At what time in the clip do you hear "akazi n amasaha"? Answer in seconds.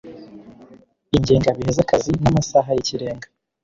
1.83-2.69